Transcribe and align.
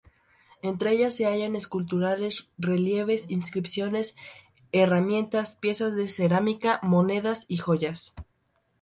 Entre 0.63 0.93
ellas 0.93 1.15
se 1.15 1.27
hallan 1.27 1.55
esculturas, 1.55 2.47
relieves, 2.57 3.29
inscripciones, 3.29 4.15
herramientas, 4.71 5.57
piezas 5.57 5.95
de 5.95 6.09
cerámica, 6.09 6.79
monedas 6.81 7.45
y 7.47 7.57
joyas. 7.57 8.15